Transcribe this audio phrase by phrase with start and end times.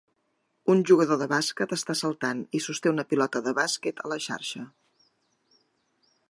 [0.73, 4.65] Un jugador de bàsquet està saltant i sosté una pilota de bàsquet a la xarxa.